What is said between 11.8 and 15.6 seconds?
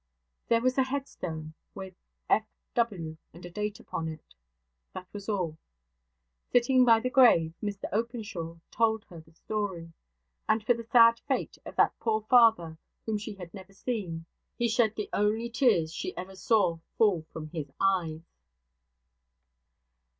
poor father whom she had never seen, he shed the only